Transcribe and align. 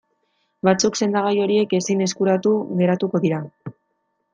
Batzuk 0.67 0.97
sendagai 1.01 1.35
horiek 1.45 1.77
ezin 1.83 2.03
eskuratu 2.09 2.57
geratuko 2.83 3.27
dira. 3.29 3.45